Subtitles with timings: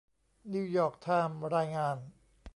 [0.53, 1.97] นิวยอร์กไทม์รายงาน